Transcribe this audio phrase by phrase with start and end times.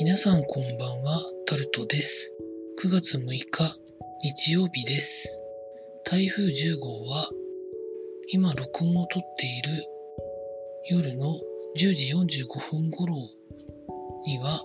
[0.00, 2.34] 皆さんこんばんは、タルトです。
[2.82, 3.46] 9月6日、
[4.22, 5.38] 日曜日です。
[6.04, 7.30] 台風10号は、
[8.28, 9.86] 今録音をとっている
[10.90, 11.38] 夜の
[11.78, 13.14] 10時45分頃
[14.26, 14.64] には、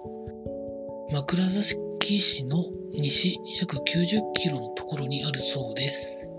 [1.11, 6.33] 枕崎市の西約90キロのところにあるそうです。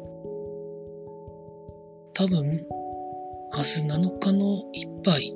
[2.15, 2.67] 多分、
[3.57, 5.33] 明日7日のいっぱい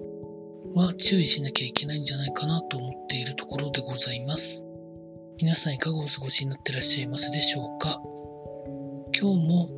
[0.75, 4.65] は注意しなきゃいけないんじゃないかなと思っているところでございます。
[5.41, 8.01] 皆さんいかがお過ごしになってらっしゃいますでしょうか？
[9.17, 9.69] 今日も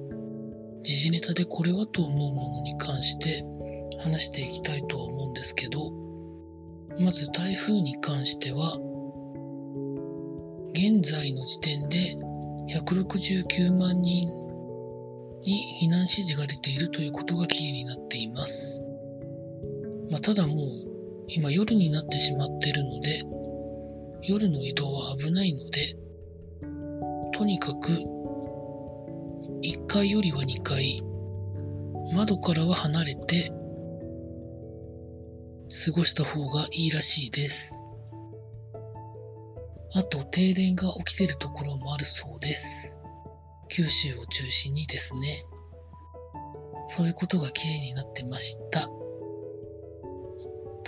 [0.82, 3.44] 時事ネタでこれはと思うものに関して
[3.98, 5.80] 話していきたいとは思うんですけど、
[6.98, 8.78] まず台風に関しては、
[10.72, 12.16] 現在の時点で
[12.70, 14.28] 169万人
[15.42, 18.82] に避難指示が出ているということが記事になっています。
[20.10, 20.85] まあ、ただもう
[21.28, 23.22] 今夜になってしまってるので、
[24.22, 25.96] 夜の移動は危ないので、
[27.32, 27.88] とにかく
[29.62, 31.02] 1階よりは2階、
[32.14, 33.50] 窓からは離れて
[35.84, 37.80] 過ごした方がいいらしいです。
[39.94, 42.96] あと停電が起きてるところもあるそうです。
[43.68, 45.44] 九州を中心にですね。
[46.88, 48.88] そういうことが記事になってました。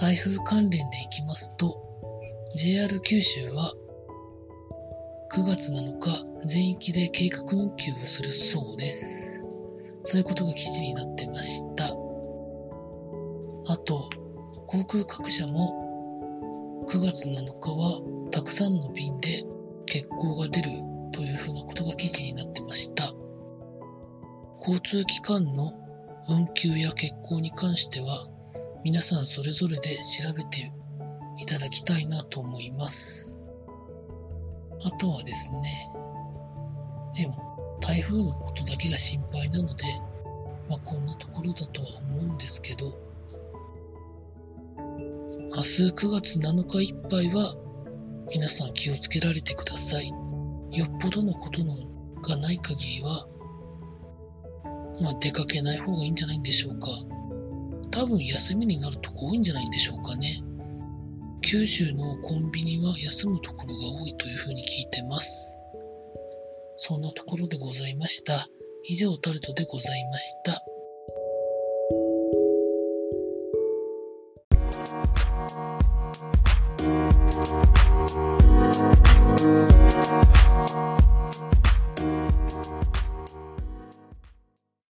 [0.00, 1.76] 台風関連でいきますと、
[2.54, 3.72] JR 九州は
[5.32, 9.40] 9月7日全域で計画運休をするそうです。
[10.04, 11.86] そういうことが記事になってました。
[11.86, 14.08] あと、
[14.68, 19.42] 航空各社も9月7日はたくさんの便で
[19.88, 20.70] 欠航が出る
[21.10, 23.02] というふうなことが記事になってました。
[24.60, 25.72] 交通機関の
[26.28, 28.37] 運休や欠航に関しては
[28.84, 30.72] 皆さんそれぞれで調べて
[31.36, 33.40] いただきたいなと思います。
[34.84, 35.90] あとはですね、
[37.14, 39.84] でも台風のことだけが心配なので、
[40.68, 42.86] まあこんなところだとは思うんですけど、
[45.56, 47.56] 明日9月7日いっぱいは
[48.30, 50.08] 皆さん気をつけられてください。
[50.08, 51.74] よっぽどのことの
[52.22, 53.26] がない限りは、
[55.00, 57.17] まあ出かけない方がいいんじゃないんでしょうか。
[57.90, 60.42] 多分休みになるとこ多いんじゃないんでしょうかね。
[61.42, 65.58] 九州のコンビニは休むところが多いというふうに聞いてます。
[66.76, 68.48] そんなところでございました。
[68.84, 70.62] 以上タルトでございました。